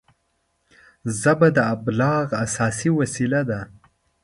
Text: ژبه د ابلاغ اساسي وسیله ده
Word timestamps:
ژبه 1.19 1.47
د 1.57 1.59
ابلاغ 1.73 2.27
اساسي 2.45 2.89
وسیله 2.99 3.41
ده 3.49 3.61